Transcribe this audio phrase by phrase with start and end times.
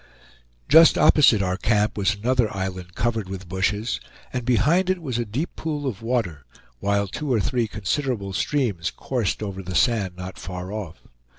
[0.67, 3.99] Just opposite our camp was another island covered with bushes,
[4.33, 6.43] and behind it was a deep pool of water,
[6.79, 11.03] while two or three considerable streams course'd over the sand not far off.